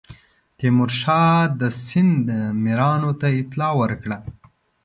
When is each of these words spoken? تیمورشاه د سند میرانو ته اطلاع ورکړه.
تیمورشاه 0.57 1.39
د 1.59 1.61
سند 1.85 2.25
میرانو 2.63 3.11
ته 3.19 3.27
اطلاع 3.39 3.73
ورکړه. 3.81 4.17